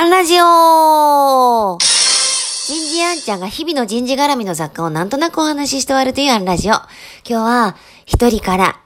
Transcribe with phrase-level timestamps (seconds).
[0.00, 6.74] アンラジオ人事アンちゃんが日々の人事絡みの雑貨をなんとなくお話しして終わるというアンラジオ。
[6.74, 6.86] 今
[7.24, 7.76] 日は
[8.06, 8.80] 一人から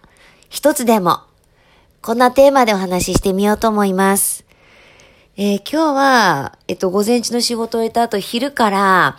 [0.48, 1.20] 一つでも
[2.00, 4.46] こんなテーマでお話ししてみようと思います。
[5.36, 9.18] えー、今日は、えっと、午前中の仕事を終えた後、昼から、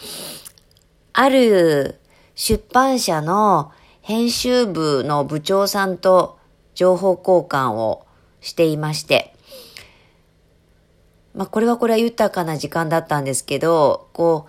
[1.14, 2.00] ある
[2.34, 3.72] 出版社の
[4.02, 6.40] 編集部の部長さんと
[6.74, 8.08] 情報交換を
[8.42, 9.36] していまして、
[11.34, 14.48] まあ、これはこれは豊かな時間だったんですけど、こ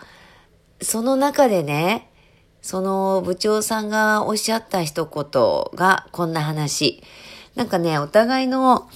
[0.81, 2.11] う、その中でね、
[2.61, 7.03] その部長さんがおっしゃった一言がこんな話。
[7.55, 8.89] なんかね、お互いの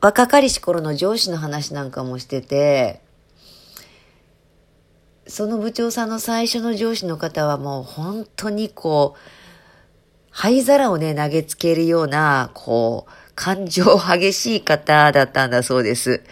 [0.00, 3.00] 若かりし頃の上司の話なんかもしてて、
[5.26, 9.20] その部長さんの最初の上司の方はもう本当にこう、
[10.30, 16.22] 灰皿をね、投げつけるような、こう、感情激しい方だったんだそうです。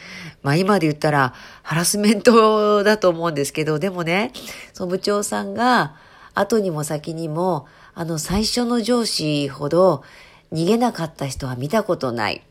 [0.44, 4.30] まあ今で言ったらハラスメントだと思うんですけど、でもね、
[4.74, 5.96] その部長さんが
[6.34, 10.04] 後にも先にも、あの最初の上司ほど
[10.52, 12.42] 逃げなかった人は見たことない。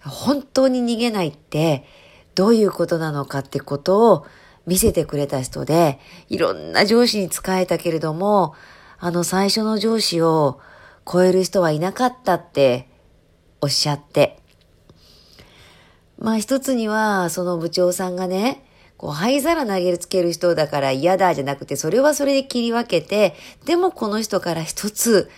[0.00, 1.86] 本当に逃げないって
[2.34, 4.26] どういうことなのかってことを
[4.66, 8.54] 見せてくれた人で、いろんな上司に仕えたけれども、
[8.98, 10.60] あの最初の上司を
[11.10, 12.88] 超える人はいなかったって
[13.60, 14.42] おっしゃって。
[16.24, 18.64] まあ一つには、その部長さんがね、
[18.96, 23.34] こう灰皿投げつける人だから嫌だじゃなくて、それはそれで切り分けて、
[23.66, 25.30] でもこの人から一つ、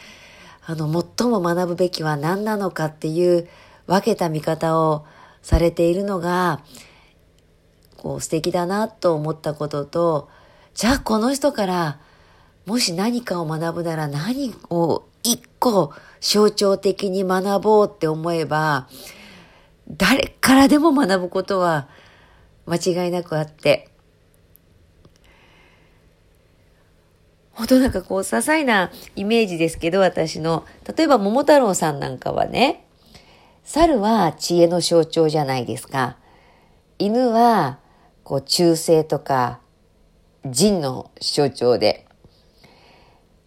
[0.64, 0.87] あの、
[1.19, 3.48] 最も学ぶべきは何なのかっていう
[3.89, 5.05] 分けた見方を
[5.42, 6.62] されているのが、
[7.97, 10.29] こう素敵だなと思ったことと、
[10.75, 11.98] じゃあこの人から
[12.64, 18.87] もし何かを学ぶなら何を一個象徴的に学ぼうって思えば、
[19.89, 21.89] 誰からでも学ぶことは
[22.67, 23.89] 間違いなくあって、
[27.56, 30.67] 本当なんかこう、些細なイメージですけど、私の。
[30.95, 32.85] 例えば、桃太郎さんなんかはね、
[33.64, 36.18] 猿は知恵の象徴じゃないですか。
[36.98, 37.79] 犬は、
[38.24, 39.61] こう、忠誠とか、
[40.45, 42.07] 仁の象徴で。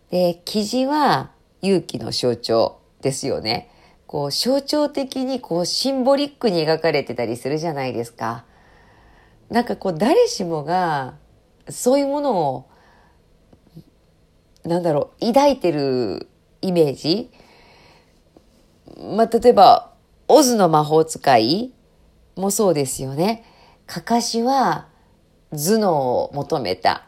[0.09, 1.29] で、キジは
[1.61, 3.69] 勇気の象徴ですよね。
[4.09, 8.43] こう象徴的にこうシンボリックに描かれてたりするじゃないですか。
[9.51, 11.13] なんかこう誰しもが
[11.69, 12.69] そういうものを
[14.65, 16.27] なんだろう抱いてる
[16.63, 17.29] イメージ
[18.97, 19.93] まあ、例えば、
[20.27, 21.71] オズの魔法使い
[22.35, 23.45] もそうですよね。
[23.85, 24.87] かかしは
[25.51, 27.05] 頭脳を求めた。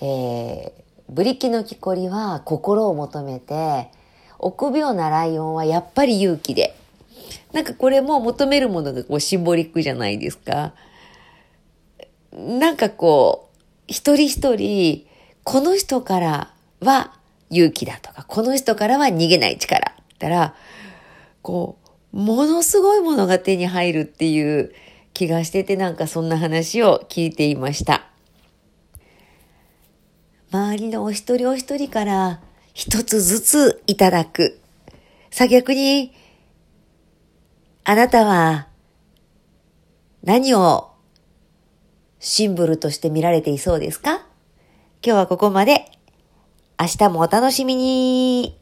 [0.00, 0.72] えー、
[1.08, 3.92] ブリキの木こりは心を求めて、
[4.38, 6.74] 臆病なライオンはやっぱり勇気で。
[7.52, 10.74] なんかこれも求めるものがこうシンボリックじゃないですか。
[12.32, 15.06] なんかこう、一人一人、
[15.44, 17.12] この人からは
[17.50, 19.94] 勇気だとか、この人からは逃げない力。
[20.18, 20.54] ったら、
[21.42, 21.78] こ
[22.12, 24.72] う、ものすごいものが手に入るっていう
[25.14, 28.04] 気がしてて、なんかそんな話を聞いていました。
[30.50, 32.40] 周りのお一人お一人から
[32.78, 34.60] 一つずついただく。
[35.32, 36.14] さあ逆に、
[37.82, 38.68] あなたは
[40.22, 40.92] 何を
[42.20, 44.18] シンブルとして見られていそうですか？
[44.18, 44.26] 今
[45.02, 45.90] 日はここまで。
[46.80, 48.56] 明日もお楽しみに。